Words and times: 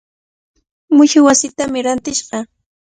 Mushuq 0.95 1.25
wasitami 1.27 1.79
rantishqa. 1.85 2.37